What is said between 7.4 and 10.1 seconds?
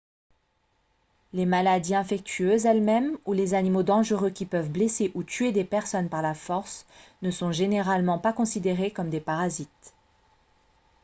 généralement pas considérés comme des parasites